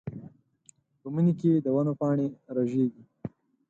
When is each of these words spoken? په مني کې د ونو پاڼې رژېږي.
په 1.01 1.07
مني 1.13 1.33
کې 1.39 1.51
د 1.65 1.67
ونو 1.75 1.93
پاڼې 1.99 2.27
رژېږي. 2.55 3.03